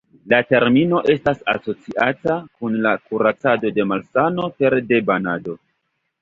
La 0.31 0.37
termino 0.51 1.01
estas 1.13 1.43
asociata 1.53 2.37
kun 2.63 2.79
la 2.87 2.95
kuracado 3.11 3.71
de 3.77 3.87
malsano 3.93 4.49
pere 4.63 4.81
de 4.95 5.01
banado. 5.13 5.57